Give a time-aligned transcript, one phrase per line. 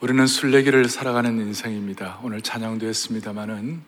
[0.00, 2.20] 우리는 순례길을 살아가는 인생입니다.
[2.22, 3.82] 오늘 찬양도 했습니다마는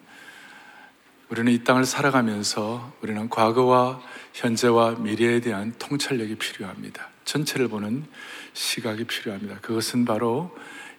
[1.28, 4.00] 우리는 이 땅을 살아가면서 우리는 과거와
[4.32, 7.06] 현재와 미래에 대한 통찰력이 필요합니다.
[7.24, 8.06] 전체를 보는
[8.54, 9.58] 시각이 필요합니다.
[9.60, 10.52] 그것은 바로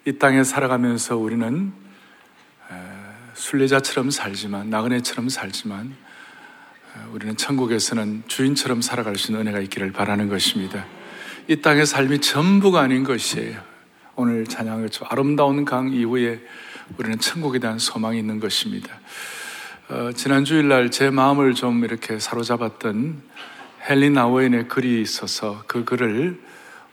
[0.05, 1.73] 이 땅에 살아가면서 우리는
[3.33, 5.93] 순례자처럼 살지만 나그네처럼 살지만
[7.11, 10.85] 우리는 천국에서는 주인처럼 살아갈 수 있는 은혜가 있기를 바라는 것입니다.
[11.49, 13.70] 이 땅의 삶이 전부가 아닌 것이에요.
[14.21, 16.39] 오늘 찬양을 저 아름다운 강 이후에
[16.99, 18.99] 우리는 천국에 대한 소망이 있는 것입니다.
[19.89, 23.19] 어, 지난 주일날 제 마음을 좀 이렇게 사로잡았던
[23.89, 26.39] 헬린 아워인의 글이 있어서 그 글을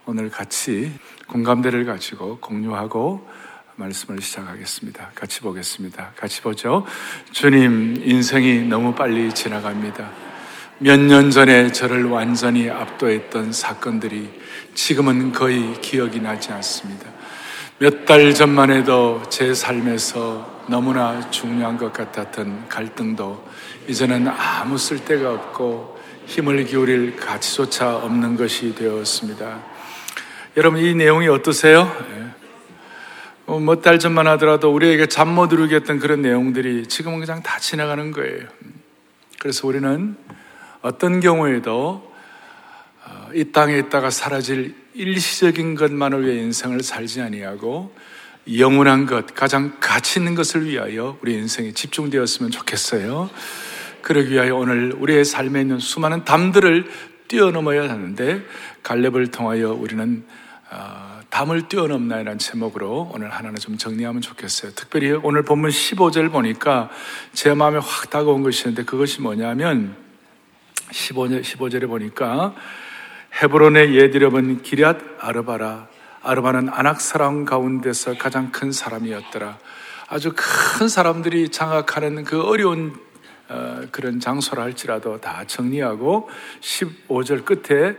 [0.07, 0.91] 오늘 같이
[1.27, 3.29] 공감대를 가지고 공유하고
[3.77, 5.11] 말씀을 시작하겠습니다.
[5.15, 6.13] 같이 보겠습니다.
[6.17, 6.87] 같이 보죠.
[7.33, 10.29] 주님, 인생이 너무 빨리 지나갑니다.
[10.81, 14.31] 몇 년 전에 저를 완전히 압도했던 사건들이
[14.75, 17.18] 지금은 거의 기억이 나지 않습니다.
[17.81, 23.47] 몇 달 전만 해도 제 삶에서 너무나 중요한 것 같았던 갈등도
[23.87, 29.63] 이제는 아무 쓸데가 없고 힘을 기울일 가치조차 없는 것이 되었습니다.
[30.57, 31.91] 여러분 이 내용이 어떠세요?
[32.17, 32.27] 예.
[33.47, 38.11] 어, 몇달 전만 하더라도 우리에게 잠 못 이루게 했던 그런 내용들이 지금은 그냥 다 지나가는
[38.11, 38.47] 거예요.
[39.39, 40.17] 그래서 우리는
[40.83, 42.13] 어떤 경우에도
[43.35, 47.95] 이 땅에 있다가 사라질 일시적인 것만을 위해 인생을 살지 아니하고
[48.57, 53.31] 영원한 것, 가장 가치 있는 것을 위하여 우리 인생에 집중되었으면 좋겠어요.
[54.03, 56.91] 그러기 위하여 오늘 우리의 삶에 있는 수많은 담들을
[57.29, 58.43] 뛰어넘어야 하는데
[58.83, 60.25] 갈렙을 통하여 우리는
[60.71, 64.73] 어, 담을 뛰어넘나이라는 제목으로 오늘 하나는 좀 정리하면 좋겠어요.
[64.75, 66.91] 특별히 오늘 본문 15절 보니까
[67.33, 69.95] 제 마음에 확 다가온 것이 있는데 그것이 뭐냐면
[70.91, 72.57] 15절, 15절에 보니까
[73.43, 75.89] 헤브론의 예드려본 기리앗 아르바라
[76.23, 79.59] 아르바는 안악 사람 가운데서 가장 큰 사람이었더라.
[80.09, 82.95] 아주 큰 사람들이 장악하는 그 어려운
[83.49, 86.29] 어, 그런 장소라 할지라도 다 정리하고
[86.61, 87.97] 15절 끝에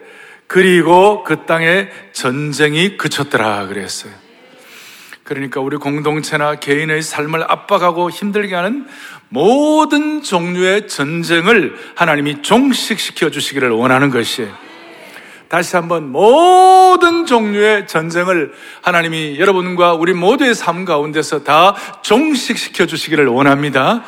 [0.48, 4.14] 그리고 그 땅에 전쟁이 그쳤더라 그랬어요.
[5.24, 8.88] 그러니까 우리 공동체나 개인의 삶을 압박하고 힘들게 하는
[9.30, 14.69] 모든 종류의 전쟁을 하나님이 종식시켜 주시기를 원하는 것이에요.
[15.50, 24.04] 다시 한번 모든 종류의 전쟁을 하나님이 여러분과 우리 모두의 삶 가운데서 다 종식시켜 주시기를 원합니다.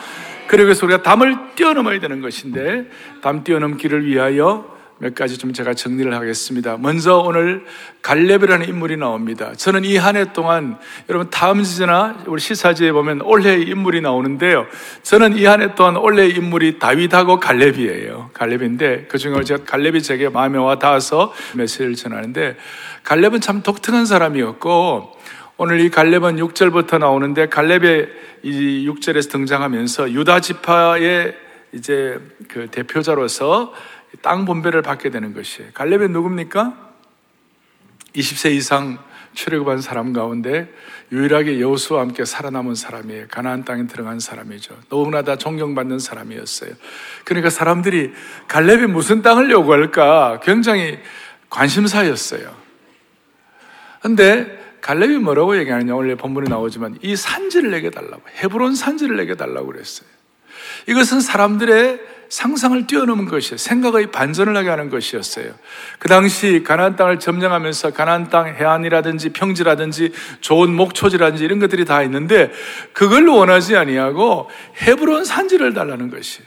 [0.48, 2.86] 그리고 그래서 우리가 담을 뛰어넘어야 되는 것인데
[3.22, 4.66] 담 뛰어넘기를 위하여
[5.02, 6.78] 몇 가지 좀 제가 정리를 하겠습니다.
[6.78, 7.66] 먼저 오늘
[8.04, 9.52] 갈렙이라는 인물이 나옵니다.
[9.58, 10.78] 저는 이 한 해 동안
[11.10, 14.68] 여러분 다음 시제나 우리 시사지에 보면 올해의 인물이 나오는데요.
[15.02, 18.30] 저는 이 한 해 동안 올해의 인물이 다윗하고 갈렙이에요.
[18.34, 22.58] 갈렙인데 그 중에 제가 갈렙이 제게 마음에 와 닿아서 메시지를 전하는데
[23.04, 25.18] 갈렙은 참 독특한 사람이었고
[25.58, 28.08] 오늘 이 갈렙은 6절부터 나오는데 갈렙의
[28.44, 31.34] 이 6절에서 등장하면서 유다 지파의
[31.74, 32.20] 이제
[32.50, 33.74] 그 대표자로서
[34.22, 35.72] 땅 분배를 받게 되는 것이에요.
[35.74, 36.92] 갈렙이 누굽니까?
[38.16, 39.00] 20세 이상
[39.34, 40.70] 출애굽한 사람 가운데
[41.12, 43.28] 유일하게 여호수와 함께 살아남은 사람이에요.
[43.30, 44.76] 가나안 땅에 들어간 사람이죠.
[44.90, 46.72] 너무나 다 존경받는 사람이었어요.
[47.24, 48.14] 그러니까 사람들이
[48.48, 51.00] 갈렙이 무슨 땅을 요구할까 굉장히
[51.50, 52.54] 관심사였어요.
[54.02, 59.68] 근데 갈렙이 뭐라고 얘기하느냐 원래 본문에 나오지만 이 산지를 내게 달라고 헤브론 산지를 내게 달라고
[59.68, 60.10] 그랬어요.
[60.88, 63.58] 이것은 사람들의 상상을 뛰어넘은 것이에요.
[63.58, 65.54] 생각의 반전을 하게 하는 것이었어요.
[66.00, 72.50] 그 당시 가나안 땅을 점령하면서 가나안 땅 해안이라든지 평지라든지 좋은 목초지라든지 이런 것들이 다 있는데
[72.94, 74.50] 그걸 원하지 아니하고
[74.82, 76.42] 헤브론 산지를 달라는 것이.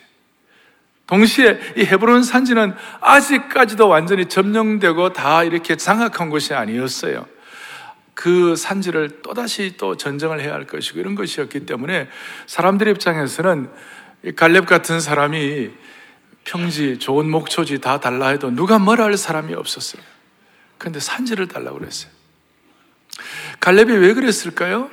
[1.07, 2.73] 동시에 이 헤브론 산지는
[3.03, 7.27] 아직까지도 완전히 점령되고 다 이렇게 장악한 것이 아니었어요.
[8.15, 12.09] 그 산지를 또다시 또 전쟁을 해야 할 것이고 이런 것이었기 때문에
[12.47, 13.69] 사람들의 입장에서는
[14.33, 15.71] 갈렙 같은 사람이
[16.45, 20.03] 평지, 좋은 목초지 다 달라 해도 누가 뭐라 할 사람이 없었어요.
[20.79, 22.11] 그런데 산지를 달라고 그랬어요.
[23.61, 24.91] 갈렙이 왜 그랬을까요?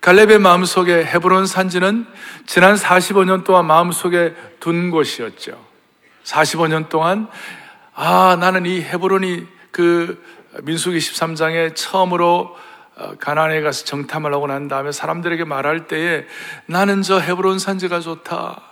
[0.00, 2.06] 갈렙의 마음속에 헤브론 산지는
[2.46, 5.66] 지난 45년 동안 마음속에 둔 곳이었죠.
[6.24, 7.28] 45년 동안
[7.94, 10.24] 아, 나는 이 헤브론이 그
[10.62, 12.67] 민수기 13장에 처음으로 어,
[13.20, 16.26] 가나안에 가서 정탐을 하고 난 다음에 사람들에게 말할 때에
[16.66, 18.62] 나는 저 헤브론 산지가 좋다.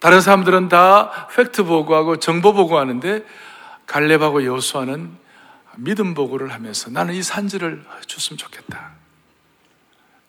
[0.00, 3.24] 다른 사람들은 다 팩트 보고하고 정보 보고하는데
[3.86, 5.16] 갈렙하고 여수아는
[5.76, 8.90] 믿음 보고를 하면서 나는 이 산지를 줬으면 좋겠다.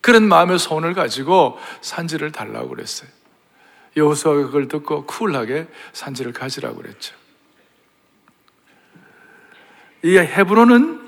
[0.02, 3.10] 그런 마음의 소원을 가지고 산지를 달라고 그랬어요.
[3.96, 7.16] 여호수아가 그걸 듣고 쿨하게 산지를 가지라고 그랬죠.
[10.04, 11.03] 이 헤브론은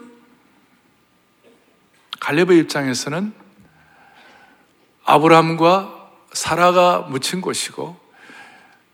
[2.20, 3.34] 갈렙의 입장에서는
[5.06, 7.98] 아브라함과 사라가 묻힌 곳이고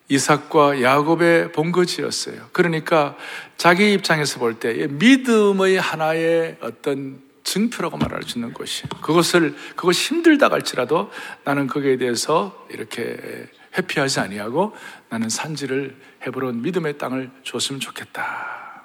[0.09, 2.49] 이삭과 야곱의 본거지였어요.
[2.51, 3.15] 그러니까
[3.55, 10.49] 자기 입장에서 볼 때 믿음의 하나의 어떤 증표라고 말할 수 있는 곳이 그것을 그것 힘들다
[10.51, 11.09] 할지라도
[11.43, 13.47] 나는 거기에 대해서 이렇게
[13.77, 14.75] 회피하지 아니하고
[15.09, 15.95] 나는 산지를
[16.27, 18.83] 헤브론 믿음의 땅을 줬으면 좋겠다.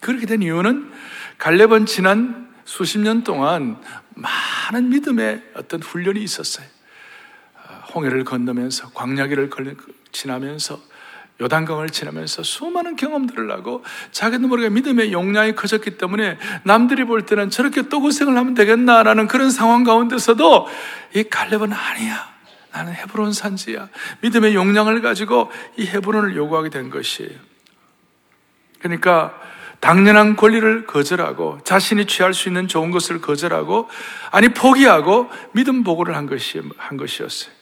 [0.00, 0.90] 그렇게 된 이유는
[1.38, 3.80] 갈렙은 지난 수십 년 동안
[4.14, 6.66] 많은 믿음의 어떤 훈련이 있었어요.
[7.94, 9.50] 홍해를 건너면서 광야길을
[10.12, 10.80] 지나면서
[11.40, 17.88] 요단강을 지나면서 수많은 경험들을 하고 자기도 모르게 믿음의 용량이 커졌기 때문에 남들이 볼 때는 저렇게
[17.88, 20.68] 또 고생을 하면 되겠나라는 그런 상황 가운데서도
[21.14, 22.32] 이 갈렙은 아니야.
[22.72, 23.88] 나는 헤브론 산지야.
[24.20, 27.38] 믿음의 용량을 가지고 이 헤브론을 요구하게 된 것이에요.
[28.78, 29.38] 그러니까
[29.82, 33.88] 당연한 권리를 거절하고 자신이 취할 수 있는 좋은 것을 거절하고
[34.30, 37.52] 아니 포기하고 믿음 보고를 한 것이 한 것이었어요.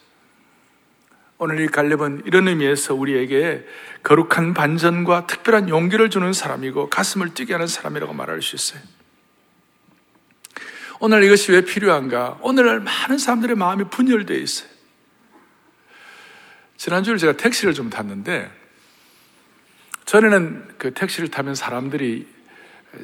[1.38, 3.64] 오늘 이 갈렙은 이런 의미에서 우리에게
[4.02, 8.82] 거룩한 반전과 특별한 용기를 주는 사람이고 가슴을 뛰게 하는 사람이라고 말할 수 있어요.
[10.99, 12.38] 오늘 이것이 왜 필요한가?
[12.43, 14.69] 오늘날 많은 사람들의 마음이 분열되어 있어요.
[16.76, 18.59] 지난주에 제가 택시를 좀 탔는데,
[20.10, 22.26] 전에는 그 택시를 타면 사람들이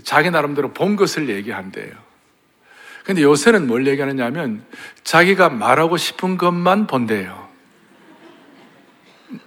[0.02, 1.92] 자기 나름대로 본 것을 얘기한대요.
[3.04, 4.64] 근데 요새는 뭘 얘기하느냐면,
[5.04, 7.48] 자기가 말하고 싶은 것만 본대요.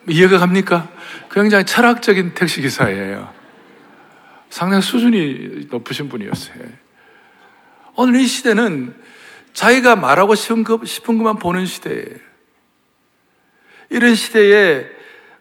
[0.07, 0.87] 이해가 갑니까?
[1.29, 3.33] 굉장히 철학적인 택시 기사예요.
[4.49, 6.63] 상당히 수준이 높으신 분이었어요.
[7.97, 8.95] 오늘 이 시대는
[9.51, 12.19] 자기가 말하고 싶은, 것, 싶은 것만 보는 시대예요.
[13.89, 14.85] 이런 시대에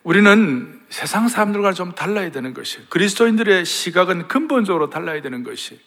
[0.03, 5.79] 우리는 세상 사람들과 좀 달라야 되는 것이 그리스도인들의 시각은 근본적으로 달라야 되는 것이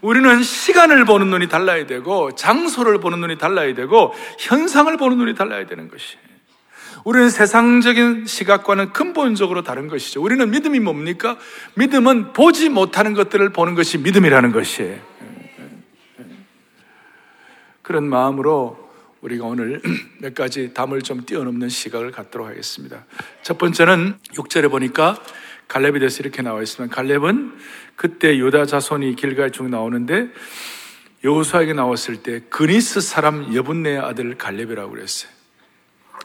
[0.00, 5.66] 우리는 시간을 보는 눈이 달라야 되고 장소를 보는 눈이 달라야 되고 현상을 보는 눈이 달라야
[5.66, 6.16] 되는 것이
[7.04, 10.22] 우리는 세상적인 시각과는 근본적으로 다른 것이죠.
[10.22, 11.36] 우리는 믿음이 뭡니까?
[11.74, 14.98] 믿음은 보지 못하는 것들을 보는 것이 믿음이라는 것이에요.
[17.82, 18.87] 그런 마음으로
[19.20, 19.80] 우리가 오늘
[20.20, 23.04] 몇 가지 담을 좀 뛰어넘는 시각을 갖도록 하겠습니다.
[23.42, 25.20] 첫 번째는 6절에 보니까
[25.66, 26.94] 갈렙에 대해서 이렇게 나와 있습니다.
[26.94, 27.58] 갈렙은
[27.96, 30.28] 그때 유다 자손이 길갈 중 나오는데
[31.24, 35.30] 여호수아에게 나왔을 때 그니스 사람 여분네의 아들 갈렙이라고 그랬어요.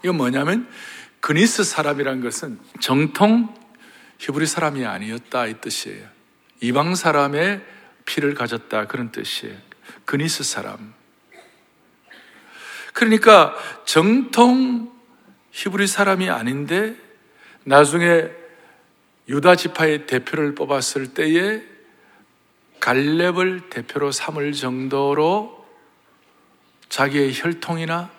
[0.02, 0.68] 이건 뭐냐면
[1.20, 3.54] 그니스 사람이란 것은 정통
[4.18, 6.06] 히브리 사람이 아니었다 이 뜻이에요.
[6.60, 7.60] 이방 사람의
[8.06, 9.56] 피를 가졌다 그런 뜻이에요.
[10.04, 10.94] 그니스 사람.
[12.94, 13.54] 그러니까
[13.84, 14.90] 정통
[15.50, 16.96] 히브리 사람이 아닌데
[17.64, 18.30] 나중에
[19.28, 21.62] 유다 지파의 대표를 뽑았을 때에
[22.80, 25.66] 갈렙을 대표로 삼을 정도로
[26.88, 28.10] 자기의 혈통이나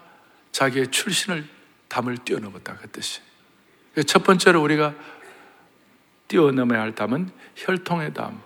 [0.52, 1.48] 자기의 출신을
[1.88, 3.22] 담을 뛰어넘었다 그 뜻이.
[4.08, 4.94] 첫 번째로 우리가
[6.28, 8.42] 뛰어넘어야 할 담은 혈통의 담.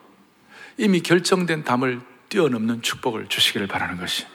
[0.78, 4.26] 이미 결정된 담을 뛰어넘는 축복을 주시기를 바라는 것이.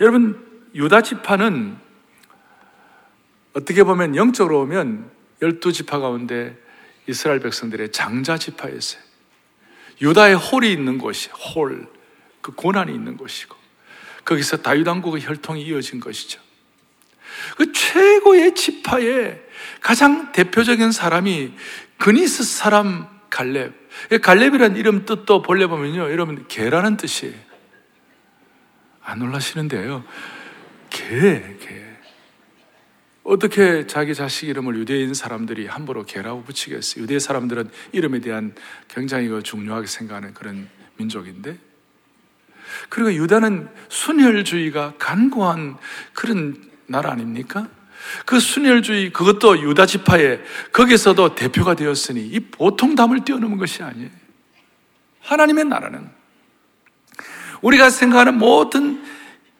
[0.00, 0.04] 예.
[0.04, 1.76] 여러분 유다 지파는
[3.52, 5.10] 어떻게 보면 영적으로 보면
[5.42, 6.56] 열두 지파 가운데
[7.06, 9.02] 이스라엘 백성들의 장자 지파였어요.
[10.00, 11.86] 유다의 홀이 있는 곳이 홀,
[12.40, 13.56] 그 고난이 있는 곳이고
[14.24, 16.40] 거기서 다윗 왕국의 혈통이 이어진 것이죠.
[17.56, 19.40] 그 최고의 지파의
[19.80, 21.54] 가장 대표적인 사람이
[21.98, 23.72] 그니스 사람 갈렙.
[24.22, 26.10] 갈렙이라는 이름 뜻도 본래 보면요.
[26.10, 27.49] 여러분, 개라는 뜻이에요.
[29.10, 30.04] 안 놀라시는데요.
[30.88, 31.90] 개, 개.
[33.24, 37.02] 어떻게 자기 자식 이름을 유대인 사람들이 함부로 개라고 붙이겠어요?
[37.02, 38.54] 유대 사람들은 이름에 대한
[38.88, 41.58] 굉장히 그 중요하게 생각하는 그런 민족인데.
[42.88, 45.76] 그리고 유다는 순혈주의가 간고한
[46.12, 47.68] 그런 나라 아닙니까?
[48.26, 50.40] 그 순혈주의 그것도 유다 지파에
[50.72, 54.10] 거기서도 대표가 되었으니 이 보통 담을 뛰어넘은 것이 아니에요.
[55.20, 56.19] 하나님의 나라는
[57.62, 59.02] 우리가 생각하는 모든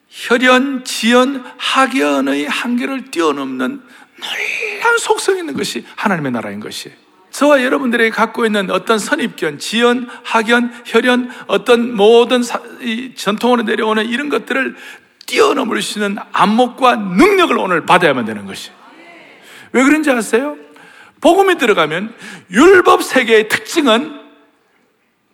[0.08, 3.82] 혈연, 지연, 학연의 한계를 뛰어넘는
[4.20, 6.96] 놀라운 속성 있는 것이 하나님의 나라인 것이에요.
[7.30, 12.42] 저와 여러분들이 갖고 있는 어떤 선입견, 지연, 학연, 혈연, 어떤 모든
[13.14, 14.76] 전통으로 내려오는 이런 것들을
[15.26, 18.70] 뛰어넘을 수 있는 안목과 능력을 오늘 받아야만 되는 것이.
[19.72, 20.56] 왜 그런지 아세요?
[21.20, 22.14] 복음이 들어가면
[22.50, 24.19] 율법 세계의 특징은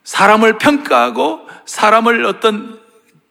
[0.06, 2.80] 사람을 평가하고 사람을 어떤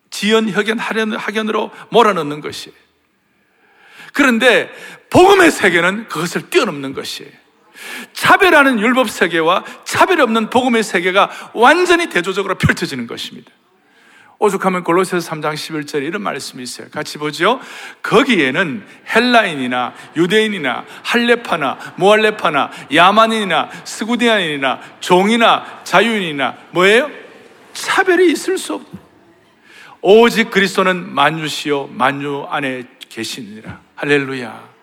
[0.09, 2.73] 지연, 혁연, 학연으로 몰아넣는 것이.
[4.13, 4.69] 그런데
[5.09, 7.31] 복음의 세계는 그것을 뛰어넘는 것이에요.
[8.13, 13.51] 차별하는 율법 세계와 차별 없는 복음의 세계가 완전히 대조적으로 펼쳐지는 것입니다.
[14.37, 16.89] 오죽하면 골로새서 3장 11절에 이런 말씀이 있어요.
[16.89, 17.59] 같이 보죠.
[18.01, 27.09] 거기에는 헬라인이나 유대인이나 할레파나 모할레파나 야만인이나 스구디안인이나 종이나 자유인이나 뭐예요?
[27.73, 28.81] 차별이 있을 수 없.
[30.01, 33.79] 오직 그리스도는 만유시요 만유 안에 계시니라.
[33.95, 34.75] 할렐루야.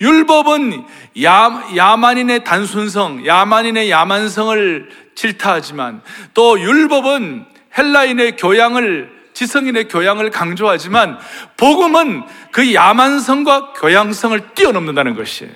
[0.00, 0.84] 율법은
[1.22, 6.02] 야, 야만인의 단순성, 야만인의 야만성을 질타하지만
[6.34, 11.18] 또 율법은 헬라인의 교양을 지성인의 교양을 강조하지만
[11.56, 15.52] 복음은 그 야만성과 교양성을 뛰어넘는다는 것이에요.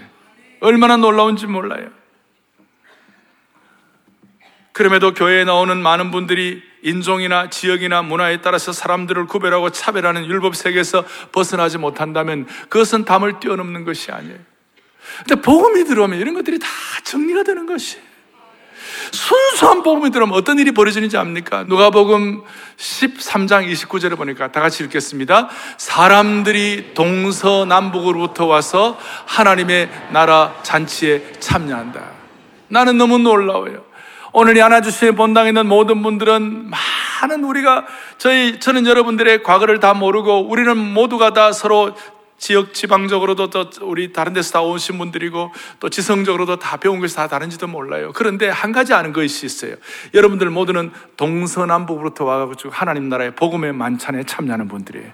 [0.61, 1.91] 얼마나 놀라운지 몰라요.
[4.73, 11.79] 그럼에도 교회에 나오는 많은 분들이 인종이나 지역이나 문화에 따라서 사람들을 구별하고 차별하는 율법 세계에서 벗어나지
[11.79, 14.39] 못한다면 그것은 담을 뛰어넘는 것이 아니에요.
[15.19, 16.69] 근데 복음이 들어오면 이런 것들이 다
[17.05, 18.06] 정리가 되는 것이에요.
[19.13, 21.65] 순수한 복음이 들어오면 어떤 일이 벌어지는지 압니까?
[21.67, 22.43] 누가복음
[22.77, 25.49] 13장 29절에 보니까 다 같이 읽겠습니다.
[25.79, 32.01] 사람들이 동서남북으로부터 와서 하나님의 나라 잔치에 참여한다.
[32.69, 33.85] 나는 너무 놀라워요.
[34.33, 37.87] 오늘 이 하나주시의 본당에 있는 모든 분들은 많은 우리가
[38.19, 41.95] 저희 저는 여러분들의 과거를 다 모르고 우리는 모두가 다 서로
[42.39, 47.29] 지역 지방적으로도 또 우리 다른 데서 다 오신 분들이고 또 지성적으로도 다 배운 것이 다
[47.29, 48.13] 다른지도 몰라요.
[48.15, 49.77] 그런데 한 가지 아는 것이 있어요.
[50.15, 55.11] 여러분들 모두는 동서남북으로부터 와가지고 하나님 나라의 복음의 만찬에 참여하는 분들이에요.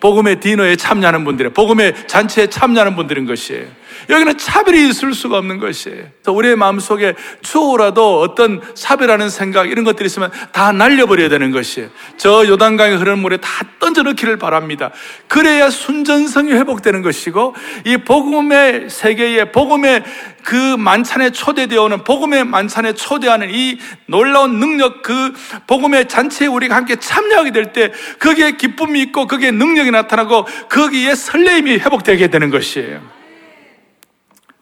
[0.00, 1.52] 복음의 디너에 참여하는 분들이에요.
[1.52, 3.66] 복음의 잔치에 참여하는 분들인 것이에요.
[4.08, 6.04] 여기는 차별이 있을 수가 없는 것이에요.
[6.26, 11.88] 우리의 마음속에 추호라도 어떤 차별하는 생각 이런 것들이 있으면 다 날려버려야 되는 것이에요.
[12.16, 14.90] 저 요단강에 흐르는 물에 다 던져넣기를 바랍니다.
[15.28, 17.54] 그래야 순전성이 회복되는 것이고
[17.86, 20.04] 이 복음의 세계에 복음의
[20.42, 25.32] 그 만찬에 초대되어 오는 복음의 만찬에 초대하는 이 놀라운 능력 그
[25.66, 31.72] 복음의 잔치에 우리가 함께 참여하게 될 때 거기에 기쁨이 있고 거기에 능력이 나타나고 거기에 설레임이
[31.72, 33.19] 회복되게 되는 것이에요.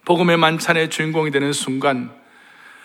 [0.08, 2.10] 복음의 만찬의 주인공이 되는 순간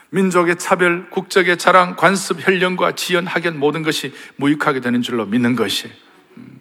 [0.09, 5.89] 민족의 차별, 국적의 자랑, 관습, 혈령과 지연, 학연 모든 것이 무익하게 되는 줄로 믿는 것이
[6.35, 6.59] 음.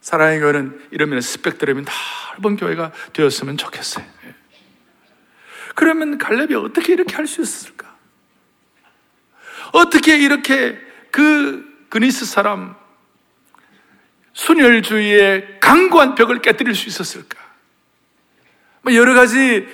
[0.00, 1.82] 사랑의 교회는 이러면 스펙트럼이
[2.38, 4.06] 넓은 교회가 되었으면 좋겠어요.
[4.24, 4.34] 예.
[5.74, 7.94] 그러면 갈렙이 어떻게 이렇게 할 수 있었을까?
[9.72, 12.74] 어떻게 이렇게 그 그니스 사람
[14.32, 17.39] 순혈주의의 강고한 벽을 깨뜨릴 수 있었을까?
[18.82, 19.66] 뭐 여러 가지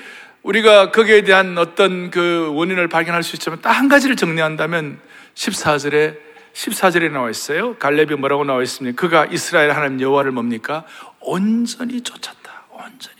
[0.42, 5.00] 우리가 거기에 대한 어떤 그 원인을 발견할 수 있지만 딱 한 가지를 정리한다면
[5.34, 6.18] 14절에
[6.54, 7.76] 14절에 나와 있어요.
[7.76, 8.98] 갈렙이 뭐라고 나와 있습니까?
[9.00, 10.84] 그가 이스라엘 하나님 여호와를 뭡니까?
[11.20, 12.64] 온전히 쫓았다.
[12.70, 13.16] 온전히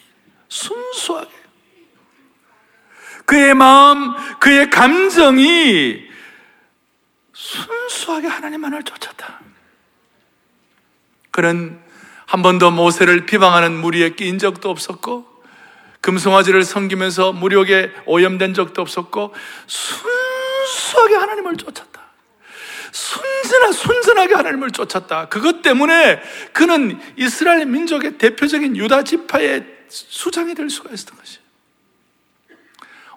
[0.49, 1.31] 순수하게
[3.26, 6.07] 그의 마음, 그의 감정이
[7.35, 9.40] 순수하게 하나님만을 쫓았다.
[11.33, 11.78] 그는
[12.25, 15.36] 한 번도 모세를 비방하는 무리에 끼인 적도 없었고
[16.06, 19.34] 금송아지를 섬기면서 무력에 오염된 적도 없었고
[19.66, 22.00] 순수하게 하나님을 쫓았다.
[22.92, 25.28] 순진하, 순진하게 하나님을 쫓았다.
[25.28, 26.22] 그것 때문에
[26.52, 31.40] 그는 이스라엘 민족의 대표적인 유다 지파의 수장이 될 수가 있었던 것이에요.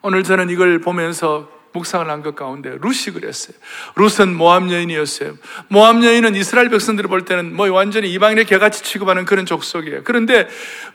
[0.02, 3.56] 오늘 저는 이걸 보면서 묵상을 한 것 가운데 루시 그랬어요.
[3.96, 5.38] 룻은 모함 여인이었어요.
[5.70, 10.02] 모함 여인은 이스라엘 백성들을 볼 때는 뭐 완전히 이방인의 개같이 취급하는 그런 족속이에요.
[10.04, 10.48] 그런데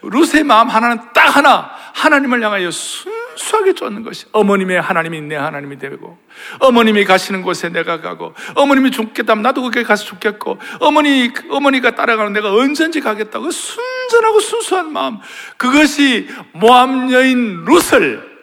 [0.03, 6.19] 룻의 마음 하나는 딱 하나 하나님을 향하여 순수하게 쫓는 것이 어머님의 하나님이 내 하나님이 되고
[6.61, 12.53] 어머님이 가시는 곳에 내가 가고 어머님이 죽겠다면 나도 거기에 가서 죽겠고 어머니 어머니가 따라가는 내가
[12.53, 15.19] 언제든지 가겠다고 순전하고 순수한 마음
[15.57, 18.34] 그것이 모함 여인 룻을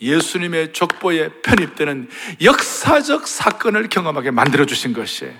[0.00, 2.08] 예수님의 족보에 편입되는
[2.42, 5.32] 역사적 사건을 경험하게 만들어 주신 것이에요.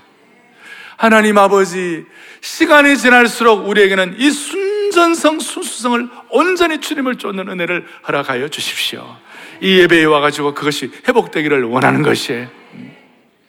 [0.96, 2.04] 하나님 아버지,
[2.40, 9.16] 시간이 지날수록 우리에게는 이 순전성, 순수성을 온전히 주님을 쫓는 은혜를 허락하여 주십시오.
[9.60, 12.48] 이 예배에 와가지고 그것이 회복되기를 원하는 것이에요.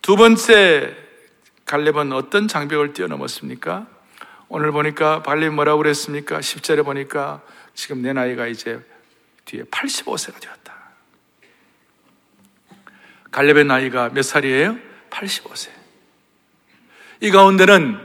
[0.01, 0.93] 두 번째,
[1.65, 3.87] 갈렙은 어떤 장벽을 뛰어넘었습니까?
[4.49, 6.39] 오늘 보니까 발렙 뭐라고 그랬습니까?
[6.39, 7.41] 10절에 보니까
[7.75, 8.79] 지금 내 나이가 이제
[9.45, 10.56] 뒤에 85세가 되었다.
[13.37, 14.77] 갈렙의 나이가 몇 살이에요?
[15.11, 15.69] 85세.
[17.21, 17.99] 이 가운데는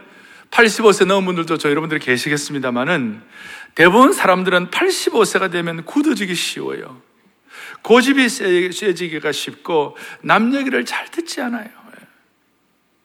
[0.51, 3.23] 85세 넘은 분들도 저 여러분들이 계시겠습니다만은
[3.75, 7.01] 대부분 사람들은 85세가 되면 굳어지기 쉬워요.
[7.81, 11.71] 고집이 세지기가 쉽고 남 얘기를 잘 듣지 않아요.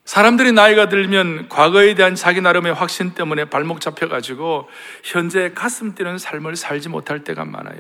[0.03, 4.67] 사람들이 나이가 들면 과거에 대한 자기 나름의 확신 때문에 발목 잡혀가지고
[5.03, 7.79] 현재 가슴 뛰는 삶을 살지 못할 때가 많아요.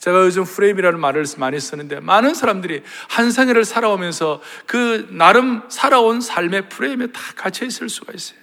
[0.00, 6.70] 제가 요즘 프레임이라는 말을 많이 쓰는데 많은 사람들이 한 생애를 살아오면서 그 나름 살아온 삶의
[6.70, 8.40] 프레임에 다 갇혀 있을 수가 있어요.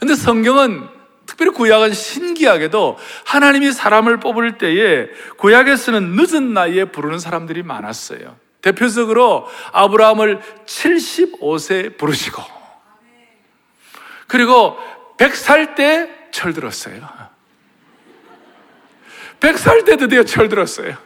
[0.00, 0.88] 근데 성경은
[1.24, 8.36] 특별히 구약은 신기하게도 하나님이 사람을 뽑을 때에 구약에서는 늦은 나이에 부르는 사람들이 많았어요.
[8.62, 12.42] 대표적으로 아브라함을 75세 부르시고
[14.26, 14.76] 그리고
[15.18, 17.19] 100살 때 철들었어요.
[19.40, 20.96] 100살 때 드디어 철들었어요.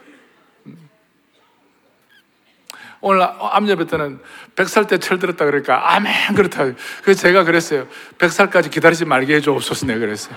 [3.01, 4.19] 오늘 암예배 때는
[4.55, 6.65] 100살 때 철들었다 그러니까 아멘 그렇다.
[7.03, 7.87] 그래서 제가 그랬어요.
[8.17, 10.35] 100살까지 기다리지 말게 해줘 없었어 내가 그랬어요.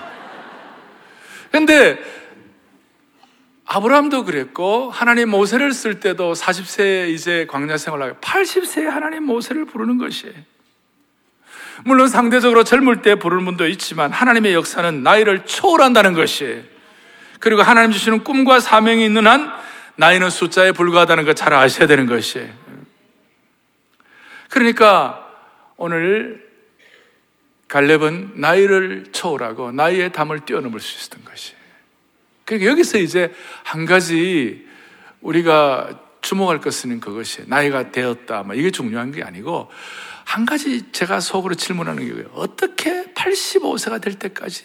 [1.51, 1.97] 근데
[3.65, 10.35] 아브라함도 그랬고 하나님 모세를 쓸 때도 40세 이제 광야 생활하고 80세에 하나님 모세를 부르는 것이에요.
[11.85, 16.61] 물론 상대적으로 젊을 때 부르는 분도 있지만 하나님의 역사는 나이를 초월한다는 것이에요.
[17.39, 19.51] 그리고 하나님 주시는 꿈과 사명이 있는 한
[19.95, 22.49] 나이는 숫자에 불과하다는 걸 잘 아셔야 되는 것이에요.
[24.49, 25.25] 그러니까
[25.77, 26.47] 오늘
[27.67, 31.59] 갈렙은 나이를 초월하고 나이의 담을 뛰어넘을 수 있었던 것이에요.
[32.45, 34.67] 그러니까 여기서 이제 한 가지
[35.21, 38.43] 우리가 주목할 것은 그것이 나이가 되었다.
[38.43, 39.69] 뭐 이게 중요한 게 아니고
[40.25, 44.63] 한 가지 제가 속으로 질문하는 게 어떻게 85세가 될 때까지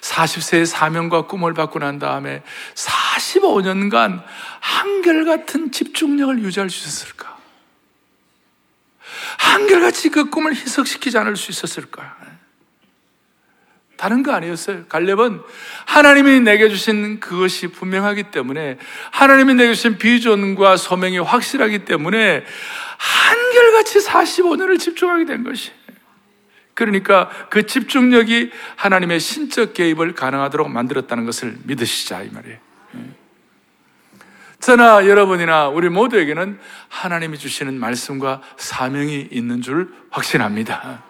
[0.00, 2.42] 40세의 사명과 꿈을 받고 난 다음에
[2.74, 4.22] 45년간
[4.60, 7.36] 한결같은 집중력을 유지할 수 있었을까?
[9.38, 12.16] 한결같이 그 꿈을 희석시키지 않을 수 있었을까?
[13.98, 14.86] 다른 거 아니었어요.
[14.86, 15.42] 갈렙은
[15.84, 18.78] 하나님이 내게 주신 그것이 분명하기 때문에
[19.10, 22.44] 하나님이 내게 주신 비전과 소명이 확실하기 때문에
[22.96, 25.72] 한결같이 45년을 집중하게 된 것이.
[26.78, 32.58] 그러니까 그 집중력이 하나님의 신적 개입을 가능하도록 만들었다는 것을 믿으시자 이 말이에요.
[34.60, 36.56] 저나 여러분이나 우리 모두에게는
[36.88, 41.02] 하나님이 주시는 말씀과 사명이 있는 줄 확신합니다.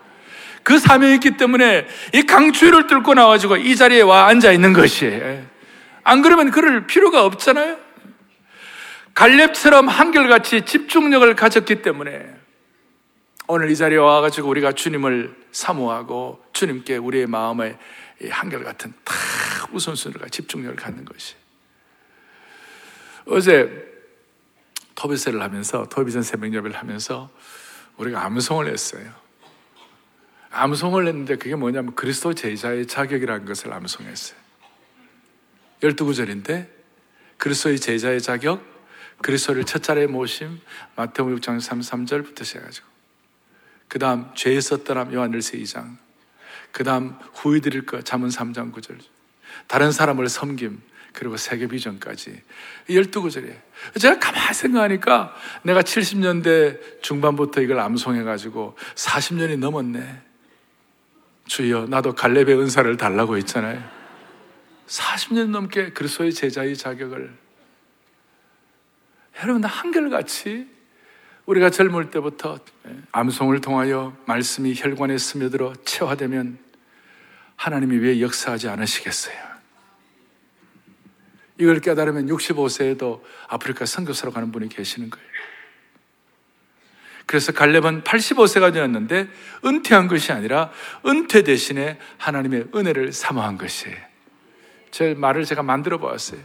[0.62, 5.42] 그 사명이 있기 때문에 이 강추위를 뚫고 나와가지고 이 자리에 와 앉아 있는 것이에요.
[6.02, 7.76] 안 그러면 그럴 필요가 없잖아요.
[9.12, 12.38] 갈렙처럼 한결같이 집중력을 가졌기 때문에
[13.50, 17.78] 오늘 이 자리에 와가지고 우리가 주님을 사모하고 주님께 우리의 마음에
[18.28, 19.14] 한결같은 다
[19.72, 21.34] 우선순위가 집중력을 갖는 것이.
[23.24, 23.88] 어제
[24.94, 27.30] 토비세를 하면서 토비전 새벽 예배를 하면서
[27.96, 29.11] 우리가 암송을 했어요.
[30.50, 34.38] 암송을 했는데 그게 뭐냐면 그리스도 제자의 자격이라는 것을 암송했어요.
[35.80, 36.68] 12구절인데
[37.38, 38.62] 그리스도의 제자의 자격,
[39.22, 40.61] 그리스도를 첫 자리에 모심,
[40.96, 42.88] 마태복음 6장 33절부터 시작하죠.
[43.88, 45.96] 그 다음 죄에 썼더람 요한일세 2장.
[46.72, 48.98] 그 다음 후회 드릴 것 잠언 3장 9절.
[49.66, 50.81] 다른 사람을 섬김
[51.14, 52.42] 그리고 세계 비전까지.
[52.88, 53.57] 12구절이에요.
[53.98, 60.22] 제가 가만히 생각하니까 내가 70년대 중반부터 이걸 암송해가지고 40년이 넘었네.
[61.46, 63.83] 주여 나도 갈렙의 은사를 달라고 했잖아요.
[64.87, 67.37] 40년 넘게 그리스도의 제자의 자격을.
[69.42, 70.68] 여러분 한결같이
[71.48, 72.58] 우리가 젊을 때부터
[73.11, 76.58] 암송을 통하여 말씀이 혈관에 스며들어 체화되면
[77.56, 79.34] 하나님이 왜 역사하지 않으시겠어요?
[81.56, 85.26] 이걸 깨달으면 65세에도 아프리카 선교사로 가는 분이 계시는 거예요.
[87.24, 89.28] 그래서 갈렙은 85세가 되었는데
[89.64, 90.70] 은퇴한 것이 아니라
[91.06, 93.96] 은퇴 대신에 하나님의 은혜를 사모한 것이에요.
[94.90, 96.40] 제 말을 제가 만들어 보았어요.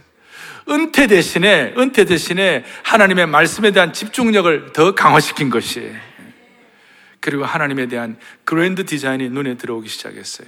[0.68, 5.94] 은퇴 대신에, 은퇴 대신에 하나님의 말씀에 대한 집중력을 더 강화시킨 것이에요.
[7.20, 10.46] 그리고 하나님에 대한 그랜드 디자인이 눈에 들어오기 시작했어요.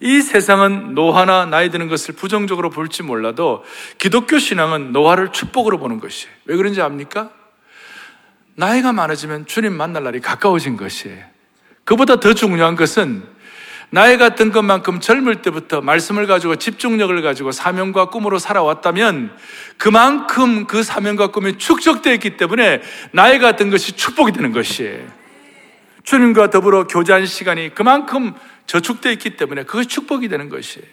[0.00, 3.62] 이 세상은 노화나 나이 드는 것을 부정적으로 볼지 몰라도
[3.98, 6.34] 기독교 신앙은 노화를 축복으로 보는 것이에요.
[6.46, 7.30] 왜 그런지 압니까?
[8.54, 11.22] 나이가 많아지면 주님 만날 날이 가까워진 것이에요.
[11.84, 13.22] 그보다 더 중요한 것은
[13.90, 19.36] 나이 같은 것만큼 젊을 때부터 말씀을 가지고 집중력을 가지고 사명과 꿈으로 살아왔다면
[19.78, 25.06] 그만큼 그 사명과 꿈이 축적되어 있기 때문에 나이 같은 것이 축복이 되는 것이에요.
[26.04, 28.34] 주님과 더불어 교제한 시간이 그만큼
[28.66, 30.86] 저축되어 있기 때문에 그것이 축복이 되는 것이에요.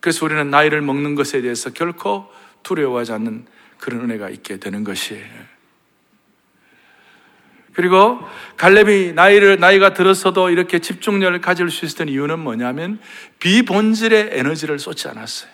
[0.00, 2.30] 그래서 우리는 나이를 먹는 것에 대해서 결코
[2.62, 3.46] 두려워하지 않는
[3.78, 5.51] 그런 은혜가 있게 되는 것이에요.
[7.74, 8.20] 그리고
[8.56, 13.00] 갈렙이 나이를, 나이가 들었어도 이렇게 집중력을 가질 수 있었던 이유는 뭐냐면
[13.38, 15.50] 비본질의 에너지를 쏟지 않았어요.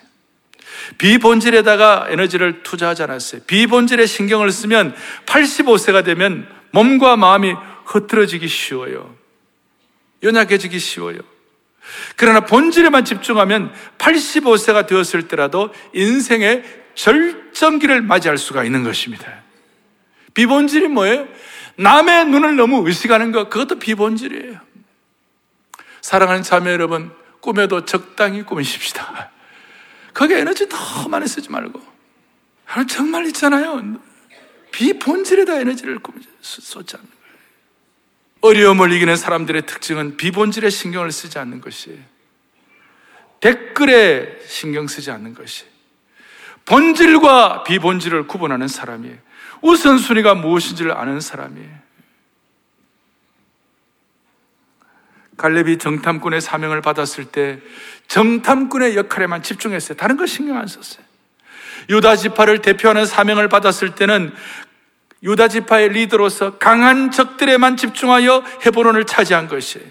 [0.97, 3.41] 비본질에다가 에너지를 투자하지 않았어요.
[3.47, 7.53] 비본질에 신경을 쓰면 85세가 되면 몸과 마음이
[7.85, 9.15] 흐트러지기 쉬워요.
[10.23, 11.19] 연약해지기 쉬워요.
[12.15, 16.63] 그러나 본질에만 집중하면 85세가 되었을 때라도 인생의
[16.95, 19.25] 절정기를 맞이할 수가 있는 것입니다.
[20.33, 21.27] 비본질이 뭐예요?
[21.79, 24.59] 남의 눈을 너무 의식하는 것, 그것도 비본질이에요.
[26.01, 29.31] 사랑하는 자매 여러분, 꿈에도 적당히 꾸미십시다.
[30.13, 31.81] 거기에 에너지 더 많이 쓰지 말고.
[32.65, 33.97] 하나 정말 있잖아요.
[34.73, 35.99] 비본질에다 에너지를
[36.41, 37.19] 쏟지 않는 거예요.
[38.41, 41.99] 어려움을 이기는 사람들의 특징은 비본질에 신경을 쓰지 않는 것이에요.
[43.39, 45.63] 댓글에 신경 쓰지 않는 것이
[46.65, 49.28] 본질과 비본질을 구분하는 사람이에요.
[49.61, 51.79] 우선순위가 무엇인지를 아는 사람이에요.
[55.37, 57.59] 갈렙이 정탐꾼의 사명을 받았을 때
[58.07, 59.97] 정탐꾼의 역할에만 집중했어요.
[59.97, 61.03] 다른 거 신경 안 썼어요.
[61.89, 64.33] 유다 지파를 대표하는 사명을 받았을 때는
[65.23, 69.85] 유다 지파의 리더로서 강한 적들에만 집중하여 헤브론을 차지한 것이에요.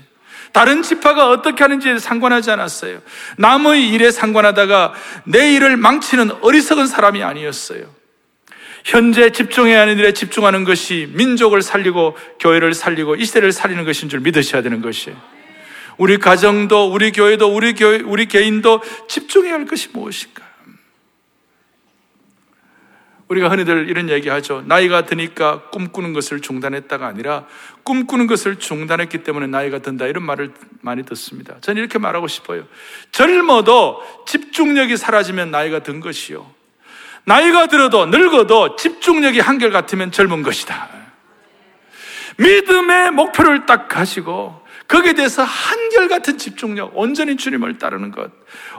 [0.52, 3.00] 다른 지파가 어떻게 하는지 상관하지 않았어요.
[3.36, 7.97] 남의 일에 상관하다가 내 일을 망치는 어리석은 사람이 아니었어요.
[8.88, 14.20] 현재 집중해야 하는 일에 집중하는 것이 민족을 살리고 교회를 살리고 이 시대를 살리는 것인 줄
[14.20, 15.14] 믿으셔야 되는 것이에요.
[15.98, 20.42] 우리 가정도, 우리 교회도, 우리 교회, 우리 개인도 집중해야 할 것이 무엇인가?
[23.28, 24.62] 우리가 흔히들 이런 얘기 하죠.
[24.64, 27.46] 나이가 드니까 꿈꾸는 것을 중단했다가 아니라
[27.82, 30.06] 꿈꾸는 것을 중단했기 때문에 나이가 든다.
[30.06, 31.56] 이런 말을 많이 듣습니다.
[31.60, 32.66] 저는 이렇게 말하고 싶어요.
[33.12, 36.57] 젊어도 집중력이 사라지면 나이가 든 것이요.
[37.24, 40.88] 나이가 들어도 늙어도 집중력이 한결 같으면 젊은 것이다.
[42.38, 48.30] 믿음의 목표를 딱 가지고 거기에 대해서 한결같은 집중력, 온전히 주님을 따르는 것.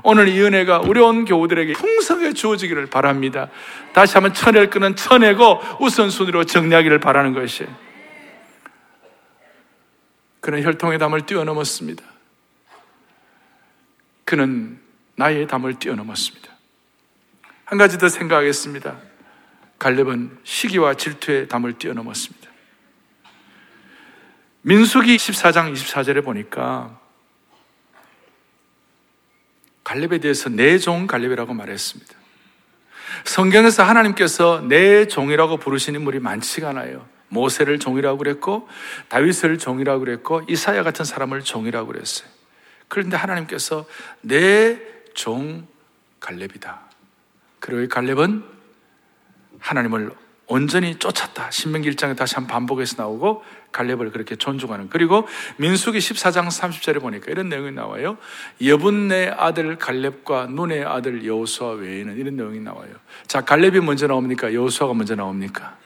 [0.04, 3.50] 오늘 이 은혜가 우리 온 교우들에게 풍성하게 주어지기를 바랍니다.
[3.94, 7.68] 다시 한번 천을 끄는 천내고 우선순위로 정리하기를 바라는 것이.
[10.40, 12.04] 그는 혈통의 담을 뛰어넘었습니다.
[14.26, 14.80] 그는
[15.16, 16.49] 나의 담을 뛰어넘었습니다.
[17.70, 18.98] 한 가지 더 생각하겠습니다.
[19.78, 22.50] 갈렙은 시기와 질투의 담을 뛰어넘었습니다.
[24.64, 27.00] 민수기 14장 24절에 보니까
[29.84, 32.12] 갈렙에 대해서 내 종 갈렙이라고 말했습니다.
[33.26, 37.08] 성경에서 하나님께서 내 종이라고 부르신 인물이 많지가 않아요.
[37.28, 38.68] 모세를 종이라고 그랬고
[39.10, 42.28] 다윗을 종이라고 그랬고 이사야 같은 사람을 종이라고 그랬어요.
[42.88, 43.86] 그런데 하나님께서
[44.22, 45.68] 내 종
[46.20, 46.89] 갈렙이다.
[47.60, 48.44] 그리고 갈렙은
[49.60, 50.12] 하나님을
[50.50, 51.52] 온전히 쫓았다.
[51.52, 54.90] 신명기 1장에 다시 한 반복해서 나오고 갈렙을 그렇게 존중하는.
[54.90, 58.18] 그리고 민수기 14장 30절에 보니까 이런 내용이 나와요.
[58.64, 62.96] 여분네 아들 갈렙과 눈의 아들 여호수아 외에는 이런 내용이 나와요.
[63.28, 64.52] 자, 갈렙이 먼저 나옵니까?
[64.52, 65.78] 여호수아가 먼저 나옵니까?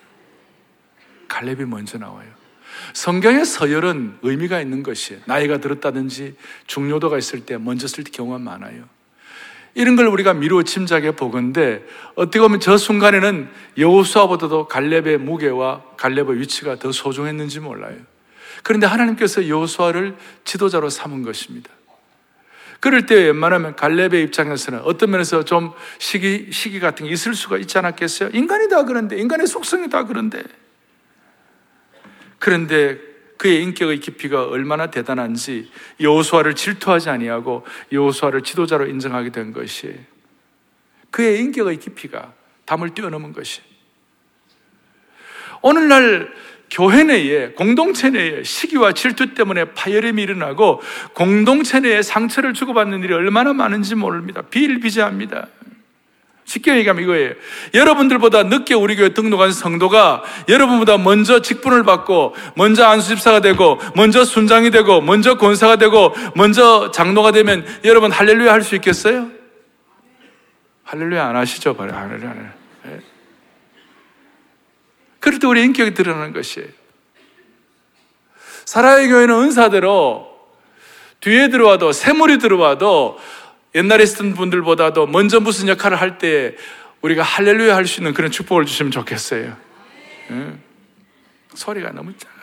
[1.27, 2.29] 갈렙이 먼저 나와요.
[2.93, 5.21] 성경의 서열은 의미가 있는 것이에요.
[5.25, 8.85] 나이가 들었다든지 중요도가 있을 때 먼저 쓸 경우가 많아요.
[9.75, 11.83] 이런 걸 우리가 미루어 짐작해 보건데
[12.15, 17.95] 어떻게 보면 저 순간에는 여호수아보다도 갈렙의 무게와 갈렙의 위치가 더 소중했는지 몰라요.
[18.61, 21.69] 그런데 하나님께서 여호수아를 지도자로 삼은 것입니다.
[22.79, 27.77] 그럴 때 웬만하면 갈렙의 입장에서는 어떤 면에서 좀 시기, 시기 같은 게 있을 수가 있지
[27.77, 28.31] 않았겠어요?
[28.33, 30.43] 인간이 다 그런데, 인간의 속성이 다 그런데.
[32.39, 32.99] 그런데
[33.43, 39.93] 그의 인격의 깊이가 얼마나 대단한지 여호수아를 질투하지 아니하고 여호수아를 지도자로 인정하게 된 것이
[41.11, 42.31] 그의 인격의 깊이가
[42.63, 43.59] 담을 뛰어넘은 것이
[45.61, 46.33] 오늘날
[46.71, 50.81] 교회 내에 공동체 내에 시기와 질투 때문에 파열음이 일어나고
[51.13, 54.41] 공동체 내에 상처를 주고받는 일이 얼마나 많은지 모릅니다.
[54.43, 55.49] 비일비재합니다.
[56.45, 57.33] 쉽게 얘기하면 이거예요.
[57.73, 64.69] 여러분들보다 늦게 우리 교회 등록한 성도가 여러분보다 먼저 직분을 받고, 먼저 안수집사가 되고, 먼저 순장이
[64.71, 69.29] 되고, 먼저 권사가 되고, 먼저 장로가 되면 여러분 할렐루야 할 수 있겠어요?
[70.83, 71.75] 할렐루야 안 하시죠?
[71.77, 72.49] 할렐루야 안 해요.
[72.83, 72.99] 네.
[75.19, 76.67] 그럴 때 우리 인격이 드러나는 것이에요.
[78.65, 80.29] 사라의 교회는 은사대로
[81.21, 83.17] 뒤에 들어와도, 세물이 들어와도
[83.75, 86.55] 옛날에 있던 분들보다도 먼저 무슨 역할을 할 때
[87.01, 89.57] 우리가 할렐루야 할 수 있는 그런 축복을 주시면 좋겠어요.
[90.31, 90.61] 응?
[91.53, 92.33] 소리가 너무 작아요.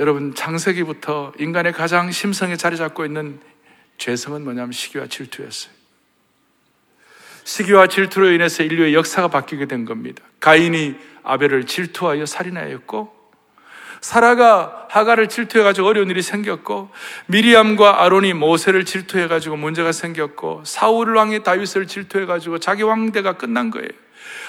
[0.00, 3.40] 여러분, 창세기부터 인간의 가장 심성에 자리 잡고 있는
[3.98, 5.72] 죄성은 뭐냐면 시기와 질투였어요.
[7.44, 10.24] 시기와 질투로 인해서 인류의 역사가 바뀌게 된 겁니다.
[10.40, 13.21] 가인이 아벨을 질투하여 살인하였고,
[14.02, 16.90] 사라가 하가를 질투해가지고 어려운 일이 생겼고,
[17.26, 23.88] 미리암과 아론이 모세를 질투해가지고 문제가 생겼고, 사울 왕이 다윗을 질투해가지고 자기 왕대가 끝난 거예요.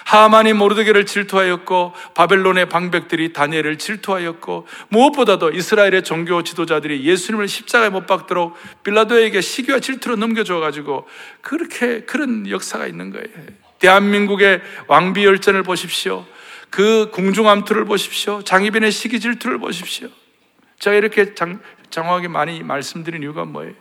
[0.05, 8.55] 하만이 모르드게를 질투하였고 바벨론의 방백들이 다니엘을 질투하였고 무엇보다도 이스라엘의 종교 지도자들이 예수님을 십자가에 못 박도록
[8.83, 11.07] 빌라도에게 시기와 질투로 넘겨줘 가지고
[11.41, 13.27] 그렇게 그런 역사가 있는 거예요.
[13.79, 16.25] 대한민국의 왕비 열전을 보십시오.
[16.73, 18.41] 그 궁중암투를 보십시오.
[18.41, 20.09] 장희빈의 시기 질투를 보십시오.
[20.79, 23.75] 제가 이렇게 장, 장황하게 많이 말씀드린 이유가 뭐예요?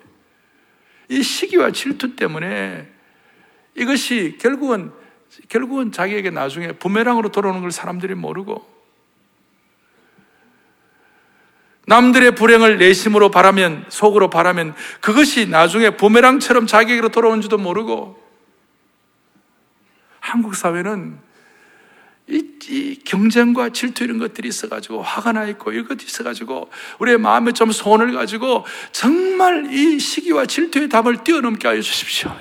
[1.08, 2.86] 이 시기와 질투 때문에
[3.74, 4.92] 이것이 결국은
[5.48, 8.70] 결국은 자기에게 나중에 부메랑으로 돌아오는 걸 사람들이 모르고
[11.86, 18.22] 남들의 불행을 내심으로 바라면 속으로 바라면 그것이 나중에 부메랑처럼 자기에게로 돌아오는지도 모르고
[20.20, 21.31] 한국 사회는
[22.32, 27.52] 이, 이, 경쟁과 질투 이런 것들이 있어가지고 화가 나 있고 이런 것이 있어가지고 우리의 마음에
[27.52, 32.34] 좀 소원을 가지고 정말 이 시기와 질투의 답을 뛰어넘게 하여 주십시오.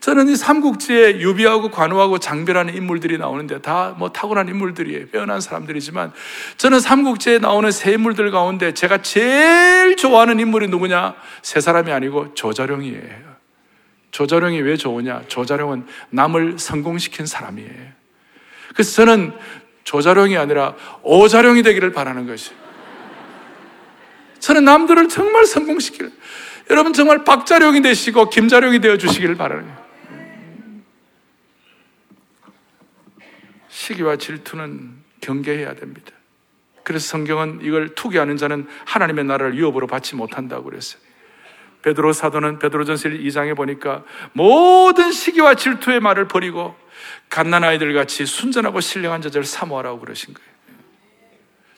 [0.00, 5.10] 저는 이 삼국지에 유비하고 관우하고 장비라는 인물들이 나오는데 다 뭐 타고난 인물들이에요.
[5.10, 6.12] 빼어난 사람들이지만
[6.56, 11.14] 저는 삼국지에 나오는 세 인물들 가운데 제가 제일 좋아하는 인물이 누구냐?
[11.40, 13.32] 세 사람이 아니고 조자룡이에요.
[14.10, 15.22] 조자룡이 왜 좋으냐?
[15.28, 18.01] 조자룡은 남을 성공시킨 사람이에요.
[18.72, 19.32] 그래서 저는
[19.84, 22.52] 조자룡이 아니라 오자룡이 되기를 바라는 것이.
[24.38, 26.10] 저는 남들을 정말 성공시킬.
[26.70, 29.82] 여러분 정말 박자룡이 되시고 김자룡이 되어 주시기를 바라는 거예요.
[33.68, 36.12] 시기와 질투는 경계해야 됩니다.
[36.82, 41.00] 그래서 성경은 이걸 투기하는 자는 하나님의 나라를 유업으로 받지 못한다고 그랬어요.
[41.82, 46.76] 베드로 사도는 베드로전서 2장에 보니까 모든 시기와 질투의 말을 버리고
[47.28, 50.52] 갓난 아이들 같이 순전하고 신령한 자들을 사모하라고 그러신 거예요.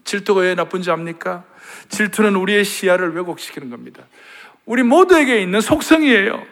[0.05, 1.45] 질투가 왜 나쁜지 압니까?
[1.89, 4.05] 질투는 우리의 시야를 왜곡시키는 겁니다.
[4.67, 6.45] 우리 모두에게 있는 속성이에요.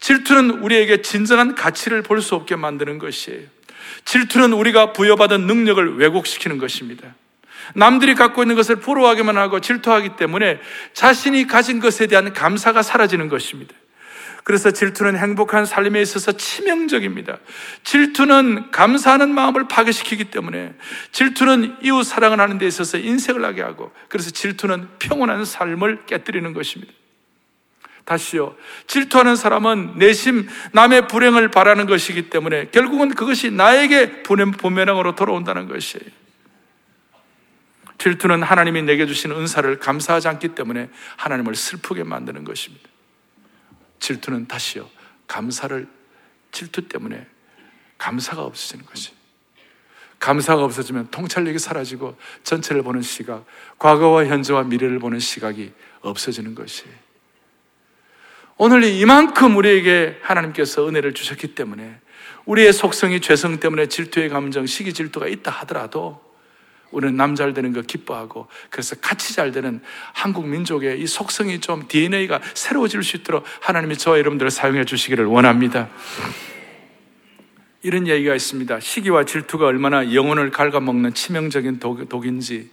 [0.00, 3.48] 질투는 우리에게 진정한 가치를 볼 수 없게 만드는 것이에요.
[4.04, 7.14] 질투는 우리가 부여받은 능력을 왜곡시키는 것입니다.
[7.74, 10.60] 남들이 갖고 있는 것을 부러워하기만 하고 질투하기 때문에
[10.92, 13.74] 자신이 가진 것에 대한 감사가 사라지는 것입니다.
[14.44, 17.38] 그래서 질투는 행복한 삶에 있어서 치명적입니다.
[17.84, 20.74] 질투는 감사하는 마음을 파괴시키기 때문에
[21.12, 26.92] 질투는 이웃 사랑을 하는 데 있어서 인색을 하게 하고 그래서 질투는 평온한 삶을 깨뜨리는 것입니다.
[28.04, 28.56] 다시요.
[28.88, 36.21] 질투하는 사람은 내심 남의 불행을 바라는 것이기 때문에 결국은 그것이 나에게 보면항으로 돌아온다는 것이에요.
[38.02, 42.88] 질투는 하나님이 내게 주신 은사를 감사하지 않기 때문에 하나님을 슬프게 만드는 것입니다.
[44.00, 44.90] 질투는 다시요.
[45.28, 45.86] 감사를
[46.50, 47.24] 질투 때문에
[47.98, 49.12] 감사가 없어지는 것이.
[50.18, 53.46] 감사가 없어지면 통찰력이 사라지고 전체를 보는 시각,
[53.78, 56.86] 과거와 현재와 미래를 보는 시각이 없어지는 것이.
[58.56, 62.00] 오늘 이만큼 우리에게 하나님께서 은혜를 주셨기 때문에
[62.46, 66.31] 우리의 속성이 죄성 때문에 질투의 감정, 시기 질투가 있다 하더라도
[66.92, 69.80] 우리는 남 잘 되는 거 기뻐하고 그래서 같이 잘 되는
[70.12, 75.88] 한국 민족의 이 속성이 좀 DNA가 새로워질 수 있도록 하나님이 저와 여러분들을 사용해 주시기를 원합니다.
[77.82, 78.78] 이런 얘기가 있습니다.
[78.80, 82.70] 시기와 질투가 얼마나 영혼을 갉아먹는 치명적인 독, 인지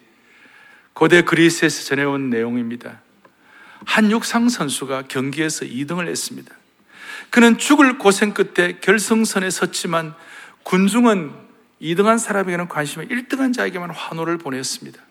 [0.93, 3.01] 고대 그리스에서 전해온 내용입니다.
[3.86, 6.53] 한 육상 선수가 경기에서 2등을 했습니다.
[7.29, 10.13] 그는 죽을 고생 끝에 결승선에 섰지만
[10.63, 11.48] 군중은
[11.81, 15.01] 2등한 사람에게는 관심이 1등한 자에게만 환호를 보냈습니다.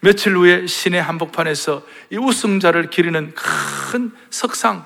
[0.00, 4.84] 며칠 후에 시내 한복판에서 이 우승자를 기리는 큰 석상,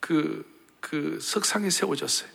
[0.00, 0.44] 그,
[0.80, 2.28] 그 석상이 세워졌어요.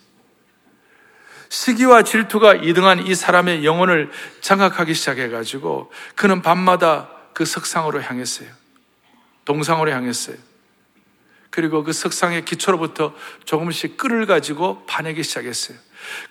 [1.49, 8.49] 시기와 질투가 2등한 이 사람의 영혼을 장악하기 시작해가지고 그는 밤마다 그 석상으로 향했어요.
[9.43, 10.37] 동상으로 향했어요.
[11.49, 15.77] 그리고 그 석상의 기초로부터 조금씩 끈을 가지고 파내기 시작했어요.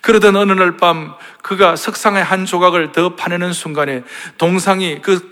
[0.01, 4.03] 그러던 어느 날 밤 그가 석상의 한 조각을 더 파내는 순간에
[4.37, 5.29] 동상이 그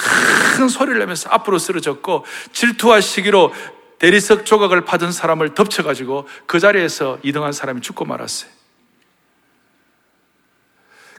[0.60, 3.54] 큰 소리를 내면서 앞으로 쓰러졌고 질투와 시기로
[3.98, 8.50] 대리석 조각을 받은 사람을 덮쳐가지고 그 자리에서 이등한 사람이 죽고 말았어요.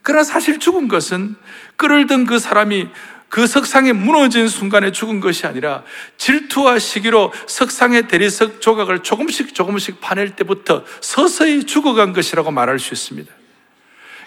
[0.03, 1.37] 그러나 사실 죽은 것은
[1.77, 2.89] 끌을 든 그 사람이
[3.31, 5.85] 그 석상이 무너진 순간에 죽은 것이 아니라
[6.19, 13.33] 질투와 시기로 석상의 대리석 조각을 조금씩 조금씩 파낼 때부터 서서히 죽어간 것이라고 말할 수 있습니다.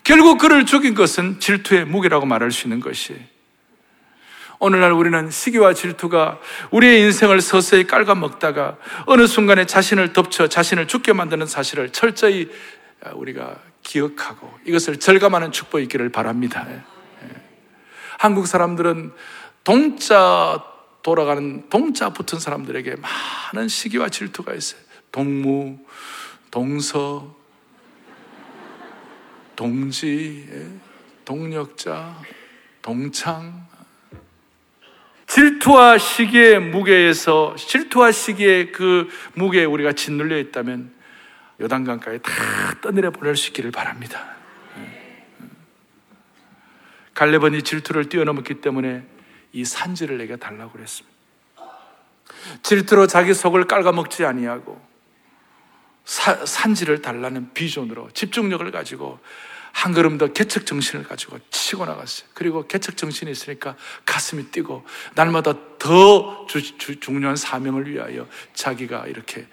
[0.06, 3.20] 결국 그를 죽인 것은 질투의 무게라고 말할 수 있는 것이에요.
[4.60, 6.39] 오늘날 우리는 시기와 질투가
[6.72, 12.50] 우리의 인생을 서서히 깔아먹다가 어느 순간에 자신을 덮쳐 자신을 죽게 만드는 사실을 철저히
[13.16, 16.66] 우리가 기억하고 이것을 절감하는 축복이 있기를 바랍니다.
[18.17, 19.13] 한국 사람들은
[19.63, 20.63] 동자
[21.02, 22.95] 돌아가는 동자 붙은 사람들에게
[23.54, 24.82] 많은 시기와 질투가 있어요.
[25.12, 25.78] 동무,
[26.49, 27.36] 동서,
[29.56, 30.67] 동지, 예,
[31.26, 32.15] 동력자,
[32.82, 33.67] 동창.
[35.28, 40.93] 질투와 시기의 무게에서 질투와 시기의 그 무게에 우리가 짓눌려 있다면
[41.60, 42.32] 요단강가에 다
[42.82, 44.33] 떠내려 보낼 수 있기를 바랍니다.
[47.13, 49.06] 갈렙은 이 질투를 뛰어넘었기 때문에
[49.52, 51.13] 이 산지를 내게 달라고 그랬습니다.
[52.63, 54.82] 질투로 자기 속을 깔아먹지 아니하고
[56.06, 59.19] 사, 산지를 달라는 비전으로 집중력을 가지고
[59.71, 62.30] 한 걸음 더 개척 정신을 가지고 치고 나갔어요.
[62.34, 69.47] 그리고 개척 정신이 있으니까 가슴이 뛰고 날마다 더 주, 주, 중요한 사명을 위하여 자기가 이렇게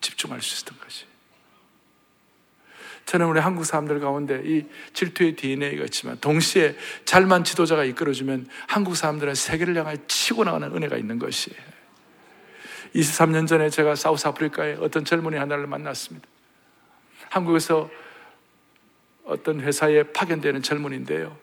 [0.00, 1.04] 집중할 수 있었던 것이.
[3.10, 9.34] 저는 우리 한국 사람들 가운데 이 질투의 DNA가 있지만 동시에 잘만 지도자가 이끌어주면 한국 사람들은
[9.34, 11.60] 세계를 향해 치고 나가는 은혜가 있는 것이에요.
[12.94, 16.24] 23년 전에 제가 사우스 아프리카에 어떤 젊은이 하나를 만났습니다.
[17.30, 17.90] 한국에서
[19.24, 21.36] 어떤 회사에 파견되는 젊은인데요.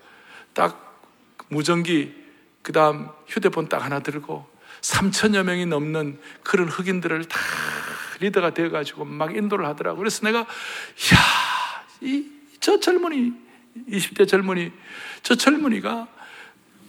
[0.54, 1.04] 딱
[1.50, 2.16] 무전기,
[2.62, 4.48] 그 다음 휴대폰 딱 하나 들고
[4.80, 7.38] 3천여 명이 넘는 그런 흑인들을 다
[8.22, 9.98] 리더가 되어가지고 막 인도를 하더라고.
[9.98, 11.47] 그래서 내가, 야
[12.02, 12.26] 이,
[12.60, 13.34] 저 젊은이,
[13.90, 14.72] 20대 젊은이,
[15.24, 16.08] 저 젊은이가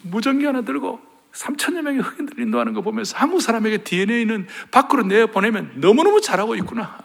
[0.02, 1.00] 무전기 하나 들고
[1.32, 6.98] 3천여 명의 흑인들 인도하는 거 보면서 한국 사람에게 DNA는 밖으로 내보내면 너무너무 잘하고 있구나.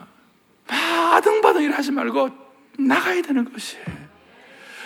[0.68, 2.30] 바등바등 일 하지 말고
[2.80, 3.78] 나가야 되는 것이.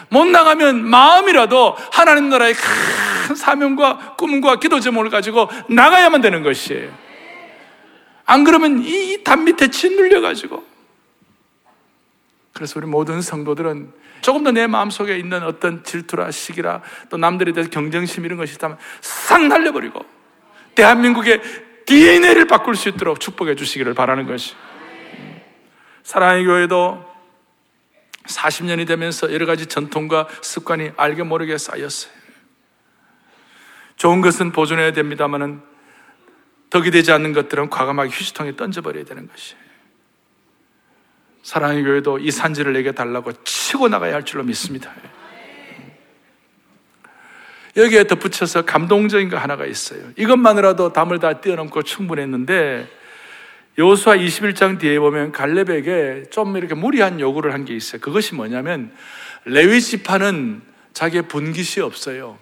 [0.10, 6.92] 못 나가면 마음이라도 하나님 나라의 큰 사명과 꿈과 기도 제목을 가지고 나가야만 되는 것이에요.
[8.26, 10.66] 안 그러면 이 담 밑에 짓눌려가지고
[12.58, 17.70] 그래서 우리 모든 성도들은 조금 더 내 마음속에 있는 어떤 질투라 시기라 또 남들에 대해서
[17.70, 20.04] 경쟁심 이런 것이 있다면 싹 날려버리고
[20.74, 21.42] 대한민국의
[21.86, 24.56] DNA를 바꿀 수 있도록 축복해 주시기를 바라는 것이.
[26.04, 27.06] 사랑의 교회도
[28.26, 32.12] 40년이 되면서 여러 가지 전통과 습관이 알게 모르게 쌓였어요.
[33.96, 35.62] 좋은 것은 보존해야 됩니다만은
[36.70, 39.67] 덕이 되지 않는 것들은 과감하게 휴지통에 던져버려야 되는 것이에요.
[41.48, 44.92] 사랑의 교회도 이 산지를 내게 달라고 치고 나가야 할 줄로 믿습니다.
[47.78, 50.10] 여기에 덧붙여서 감동적인 거 하나가 있어요.
[50.18, 52.90] 이것만으로도 담을 다 뛰어넘고 충분했는데
[53.78, 58.02] 여호수아 21장 뒤에 보면 갈렙에게 좀 이렇게 무리한 요구를 한 게 있어요.
[58.02, 58.92] 그것이 뭐냐면
[59.46, 62.38] 레위 지파는 자기의 분깃이 없어요.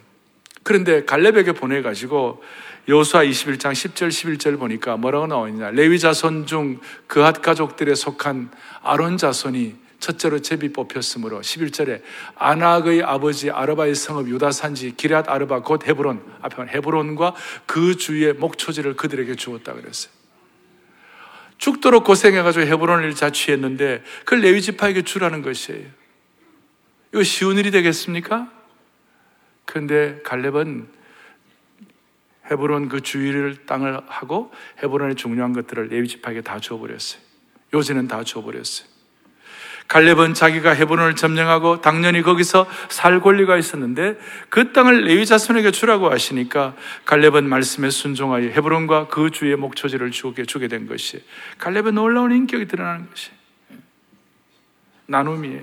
[0.63, 2.41] 그런데 갈렙에게 보내 가지고
[2.87, 5.71] 여호수아 21장 10절 11절 보니까 뭐라고 나와 있냐?
[5.71, 8.51] 레위 자손 중 그핫 가족들에 속한
[8.83, 12.01] 아론 자손이 첫째로 제비 뽑혔으므로 11절에
[12.35, 17.33] 아낙의 아버지 아르바의 성읍 유다 산지 기럇 아르바 곧 헤브론 앞에 헤브론과
[17.65, 20.13] 그 주위의 목초지를 그들에게 주었다 그랬어요.
[21.57, 25.87] 죽도록 고생해가지고 헤브론을 자취했는데 그 레위 지파에게 주라는 것이에요.
[27.13, 28.51] 이거 쉬운 일이 되겠습니까?
[29.63, 30.94] 그런데 갈렙은
[32.51, 34.51] 헤브론 그 주위를 땅을 하고
[34.83, 37.21] 헤브론의 중요한 것들을 레위 지파에게 다 줘버렸어요.
[37.73, 38.95] 요새는 다 줘버렸어요.
[39.87, 44.17] 갈렙은 자기가 헤브론을 점령하고 당연히 거기서 살 권리가 있었는데
[44.49, 50.67] 그 땅을 레위 자손에게 주라고 하시니까 갈렙은 말씀에 순종하여 헤브론과 그 주위의 목초지를 주게 주게
[50.67, 51.23] 된 것이
[51.59, 53.29] 갈렙의 놀라운 인격이 드러나는 것이
[55.05, 55.61] 나눔이에요.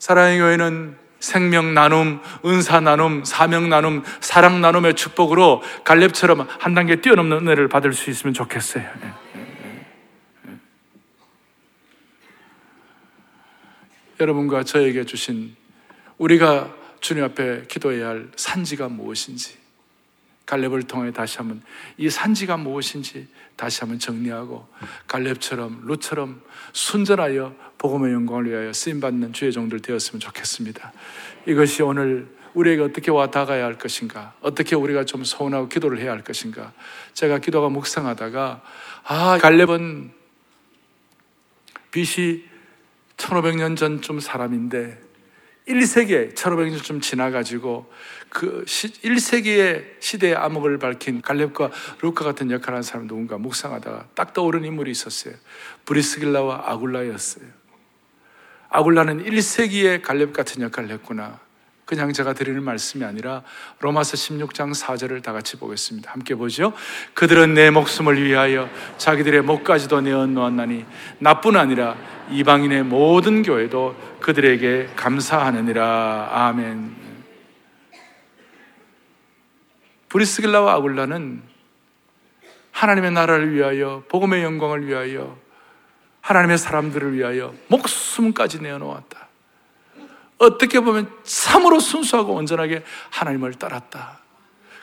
[0.00, 7.46] 사랑의 교회는 생명 나눔, 은사 나눔, 사명 나눔, 사랑 나눔의 축복으로 갈렙처럼 한 단계 뛰어넘는
[7.46, 8.82] 은혜를 받을 수 있으면 좋겠어요.
[8.82, 9.06] 예,
[9.36, 9.40] 예,
[10.48, 10.56] 예,
[14.18, 15.54] 여러분과 저에게 주신
[16.18, 19.59] 우리가 주님 앞에 기도해야 할 산지가 무엇인지
[20.50, 21.62] 갈렙을 통해 다시 한번
[21.96, 24.66] 이 산지가 무엇인지 다시 한번 정리하고
[25.06, 30.92] 갈렙처럼 루처럼 순전하여 복음의 영광을 위하여 쓰임 받는 주의 종들 되었으면 좋겠습니다.
[31.46, 34.34] 이것이 오늘 우리에게 어떻게 와 닿아야 할 것인가?
[34.40, 36.72] 어떻게 우리가 좀 소원하고 기도를 해야 할 것인가?
[37.14, 38.62] 제가 기도가 묵상하다가
[39.04, 40.10] 아 갈렙은
[41.92, 42.44] BC
[43.16, 45.09] 1500년 전쯤 사람인데
[45.68, 47.90] 1세기 1500년쯤 지나가지고
[48.28, 54.64] 그 1세기의 시대의 암흑을 밝힌 갈렙과 루카 같은 역할을 하는 사람 누군가 묵상하다가 딱 떠오른
[54.64, 55.34] 인물이 있었어요.
[55.84, 57.44] 브리스길라와 아굴라였어요.
[58.70, 61.40] 아굴라는 1세기의 갈렙 같은 역할을 했구나.
[61.90, 63.42] 그냥 제가 드리는 말씀이 아니라
[63.80, 66.12] 로마서 16장 4절을 다 같이 보겠습니다.
[66.12, 66.72] 함께 보죠.
[67.14, 70.84] 그들은 내 목숨을 위하여 자기들의 목까지도 내어 놓았나니
[71.18, 71.96] 나뿐 아니라
[72.30, 76.28] 이방인의 모든 교회도 그들에게 감사하느니라.
[76.30, 76.96] 아멘.
[80.08, 81.42] 브리스길라와 아굴라는
[82.72, 85.38] 하나님의 나라를 위하여 복음의 영광을 위하여
[86.20, 89.28] 하나님의 사람들을 위하여 목숨까지 내어놓았다.
[90.38, 94.20] 어떻게 보면 참으로 순수하고 온전하게 하나님을 따랐다.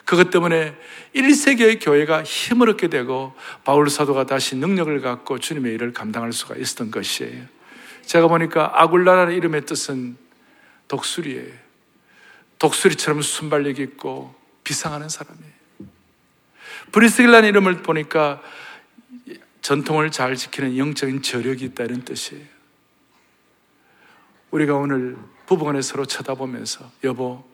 [0.04, 0.74] 그것 때문에
[1.14, 3.34] 1세기의 교회가 힘을 얻게 되고
[3.64, 7.57] 바울 사도가 다시 능력을 갖고 주님의 일을 감당할 수가 있었던 것이에요.
[8.08, 10.16] 제가 보니까 아굴라라는 이름의 뜻은
[10.88, 11.52] 독수리예요.
[12.58, 14.34] 독수리처럼 순발력 있고
[14.64, 15.52] 비상하는 사람이에요.
[16.90, 18.40] 브리스길라는 이름을 보니까
[19.60, 22.46] 전통을 잘 지키는 영적인 저력이 있다는 뜻이에요.
[24.52, 27.44] 우리가 오늘 부부간에 서로 쳐다보면서 여보,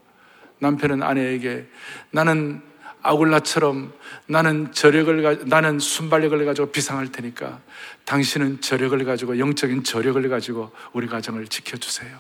[0.61, 1.69] 남편은 아내에게
[2.13, 2.63] 나는
[3.05, 3.93] 아굴라처럼
[4.27, 7.61] 나는 저력을 나는 순발력을 가지고 비상할 테니까
[8.07, 12.19] 당신은 저력을 가지고 영적인 저력을 가지고 우리 가정을 지켜주세요.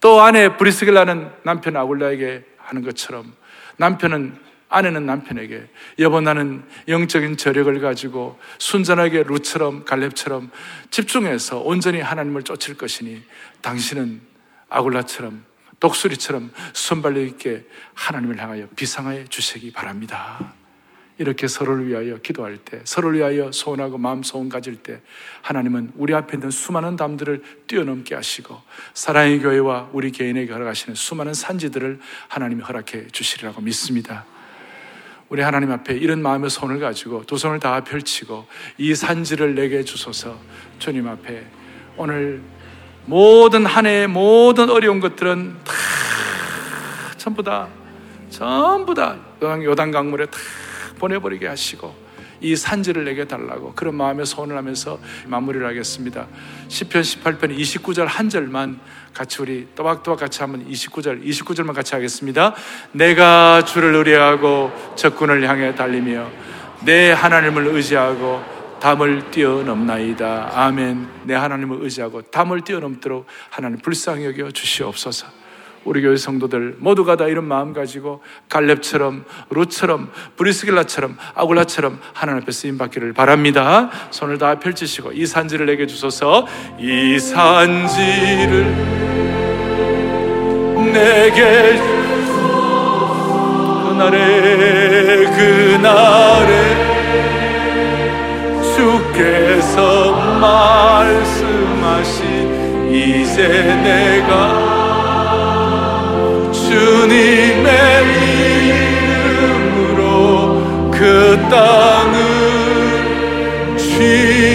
[0.00, 3.34] 또 아내 브리스길라는 남편 아굴라에게 하는 것처럼
[3.78, 4.38] 남편은
[4.68, 5.66] 아내는 남편에게
[5.98, 10.50] 여보 나는 영적인 저력을 가지고 순전하게 루처럼 갈렙처럼
[10.90, 13.22] 집중해서 온전히 하나님을 쫓을 것이니
[13.62, 14.20] 당신은
[14.68, 15.47] 아굴라처럼
[15.80, 17.64] 독수리처럼 순발력 있게
[17.94, 20.54] 하나님을 향하여 비상하여 주시기 바랍니다.
[21.18, 25.00] 이렇게 서로를 위하여 기도할 때, 서로를 위하여 소원하고 마음 소원 가질 때,
[25.42, 28.60] 하나님은 우리 앞에 있는 수많은 담들을 뛰어넘게 하시고,
[28.94, 31.98] 사랑의 교회와 우리 개인에게 허락하시는 수많은 산지들을
[32.28, 34.26] 하나님이 허락해 주시리라고 믿습니다.
[35.28, 38.46] 우리 하나님 앞에 이런 마음의 손을 가지고 두 손을 다 펼치고
[38.78, 40.40] 이 산지를 내게 주소서
[40.78, 41.44] 주님 앞에
[41.98, 42.40] 오늘
[43.08, 45.72] 모든 한 해의 모든 어려운 것들은 다
[47.16, 47.66] 전부 다
[48.28, 50.38] 전부 다 요단 강물에 다
[50.98, 51.94] 보내버리게 하시고
[52.42, 56.26] 이 산지를 내게 달라고 그런 마음의 소원을 하면서 마무리를 하겠습니다.
[56.68, 58.78] 10편 18편 29절 한 절만
[59.14, 62.54] 같이 우리 또박또박 같이 한번 29절 29절만 같이 하겠습니다.
[62.92, 66.28] 내가 주를 의뢰하고 적군을 향해 달리며
[66.84, 70.52] 내 하나님을 의지하고 담을 뛰어넘나이다.
[70.54, 71.08] 아멘.
[71.24, 75.26] 내 하나님을 의지하고 담을 뛰어넘도록 하나님 불쌍히 여겨 주시옵소서.
[75.84, 82.76] 우리 교회 성도들 모두가 다 이런 마음 가지고 갈렙처럼 루처럼 브리스길라처럼 아굴라처럼 하나님 앞에 쓰임
[82.76, 83.90] 받기를 바랍니다.
[84.10, 86.46] 손을 다 펼치시고 이 산지를 내게 주소서.
[86.78, 88.64] 이 산지를
[90.92, 91.78] 내게
[93.88, 96.87] 그날에 그날에
[99.18, 102.22] 주께서 말씀하신
[102.94, 103.48] 이제
[103.82, 104.30] 내가
[106.52, 107.72] 주님의
[109.96, 112.16] 이름으로 그 땅을
[113.76, 114.48] 취하리니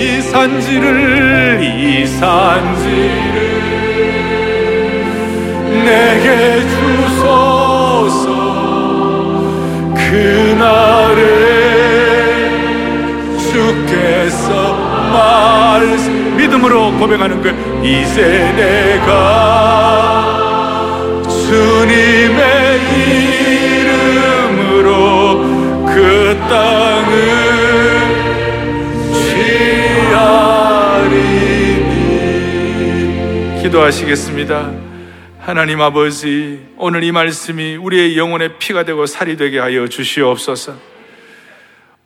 [0.00, 3.38] 이 산지를 이 산지를
[5.84, 6.26] 내게
[6.68, 8.26] 주소서.
[9.94, 11.57] 그날에
[13.68, 14.74] 주께서
[15.12, 17.50] 말씀 믿음으로 고백하는 것
[17.84, 19.68] 이제 내가
[21.28, 22.80] 주님의
[24.48, 24.86] 이름으로
[25.84, 27.18] 그 땅을
[30.72, 31.22] 취하리니
[33.62, 34.70] 기도하시겠습니다.
[35.40, 40.97] 하나님 아버지, 오늘 이 말씀이 우리의 영혼의 피가 되고 살이 되게 하여 주시옵소서.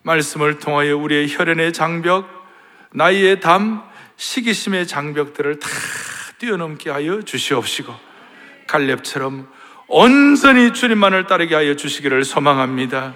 [0.03, 2.29] 말씀을 통하여 우리의 혈연의 장벽,
[2.93, 3.83] 나이의 담,
[4.17, 5.69] 시기심의 장벽들을 다
[6.39, 7.95] 뛰어넘게 하여 주시옵시고
[8.67, 9.49] 갈렙처럼
[9.89, 13.15] 온전히 주님만을 따르게 하여 주시기를 소망합니다.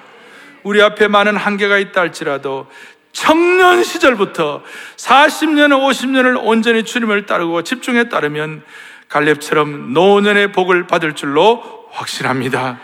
[0.63, 2.69] 우리 앞에 많은 한계가 있다 할지라도
[3.13, 4.63] 청년 시절부터
[4.97, 8.63] 40년, 50년을 온전히 주님을 따르고 집중해 따르면
[9.09, 12.79] 갈렙처럼 노년의 복을 받을 줄로 확신합니다.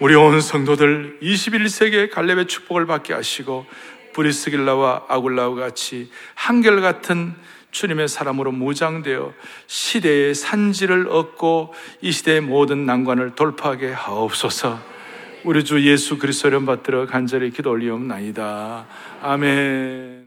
[0.00, 3.66] 우리 온 성도들 21세기의 갈렙의 축복을 받게 하시고
[4.12, 7.34] 브리스길라와 아굴라와 같이 한결같은
[7.72, 9.32] 주님의 사람으로 무장되어
[9.66, 14.78] 시대의 산지를 얻고 이 시대의 모든 난관을 돌파하게 하옵소서.
[15.42, 18.86] 우리 주 예수 그리스도를 받들어 간절히 기도 올리옵나이다.
[19.22, 20.17] 아멘.